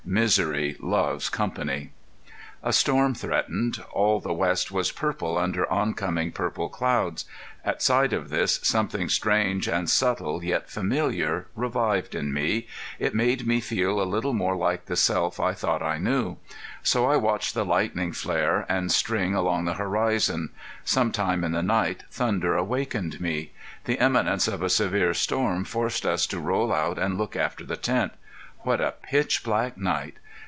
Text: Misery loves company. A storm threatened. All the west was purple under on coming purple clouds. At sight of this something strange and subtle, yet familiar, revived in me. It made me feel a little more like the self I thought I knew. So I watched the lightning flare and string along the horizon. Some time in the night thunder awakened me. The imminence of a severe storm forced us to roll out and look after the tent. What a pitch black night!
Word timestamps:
Misery 0.03 0.75
loves 0.81 1.29
company. 1.29 1.91
A 2.63 2.73
storm 2.73 3.13
threatened. 3.13 3.81
All 3.93 4.19
the 4.19 4.33
west 4.33 4.69
was 4.69 4.91
purple 4.91 5.37
under 5.37 5.71
on 5.71 5.93
coming 5.93 6.33
purple 6.33 6.67
clouds. 6.67 7.23
At 7.63 7.81
sight 7.81 8.11
of 8.11 8.27
this 8.29 8.59
something 8.61 9.07
strange 9.07 9.69
and 9.69 9.89
subtle, 9.89 10.43
yet 10.43 10.69
familiar, 10.69 11.47
revived 11.55 12.13
in 12.13 12.33
me. 12.33 12.67
It 12.99 13.15
made 13.15 13.47
me 13.47 13.61
feel 13.61 14.01
a 14.01 14.03
little 14.03 14.33
more 14.33 14.55
like 14.57 14.87
the 14.87 14.97
self 14.97 15.39
I 15.39 15.53
thought 15.53 15.81
I 15.83 15.97
knew. 15.97 16.35
So 16.83 17.05
I 17.09 17.15
watched 17.15 17.53
the 17.53 17.63
lightning 17.63 18.11
flare 18.11 18.65
and 18.67 18.91
string 18.91 19.33
along 19.33 19.63
the 19.63 19.75
horizon. 19.75 20.49
Some 20.83 21.13
time 21.13 21.41
in 21.45 21.53
the 21.53 21.63
night 21.63 22.03
thunder 22.11 22.57
awakened 22.57 23.21
me. 23.21 23.53
The 23.85 23.95
imminence 24.03 24.49
of 24.49 24.61
a 24.61 24.69
severe 24.69 25.13
storm 25.13 25.63
forced 25.63 26.05
us 26.05 26.27
to 26.27 26.39
roll 26.39 26.73
out 26.73 26.97
and 26.99 27.17
look 27.17 27.37
after 27.37 27.63
the 27.63 27.77
tent. 27.77 28.11
What 28.63 28.79
a 28.79 28.93
pitch 29.01 29.43
black 29.43 29.75
night! 29.75 30.17